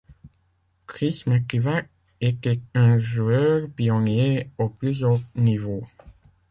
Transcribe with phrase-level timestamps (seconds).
[0.87, 1.83] Chris McKivat
[2.21, 5.85] était un joueur pionnier au plus haut niveau.